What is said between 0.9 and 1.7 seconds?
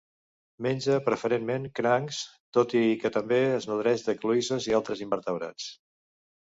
preferentment